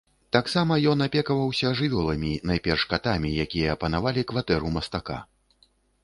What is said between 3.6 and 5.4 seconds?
апанавалі кватэру мастака.